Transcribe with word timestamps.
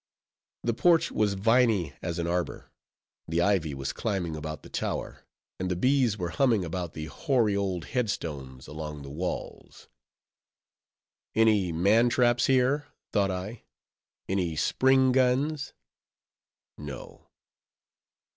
The 0.63 0.73
porch 0.73 1.11
was 1.11 1.35
viny 1.35 1.93
as 2.01 2.17
an 2.17 2.25
arbor; 2.25 2.71
the 3.27 3.39
ivy 3.39 3.75
was 3.75 3.93
climbing 3.93 4.35
about 4.35 4.63
the 4.63 4.69
tower; 4.71 5.27
and 5.59 5.69
the 5.69 5.75
bees 5.75 6.17
were 6.17 6.29
humming 6.29 6.65
about 6.65 6.93
the 6.93 7.05
hoary 7.05 7.55
old 7.55 7.85
head 7.85 8.09
stones 8.09 8.67
along 8.67 9.03
the 9.03 9.11
walls. 9.11 9.89
Any 11.35 11.71
man 11.71 12.09
traps 12.09 12.47
here? 12.47 12.87
thought 13.11 13.29
I—any 13.29 14.55
spring 14.55 15.11
guns? 15.11 15.71
No. 16.79 17.27